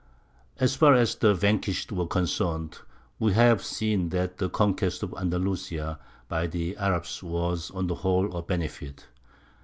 [0.59, 2.79] As far as the vanquished were concerned,
[3.19, 8.35] we have seen that the conquest of Andalusia by the Arabs was on the whole
[8.35, 9.05] a benefit.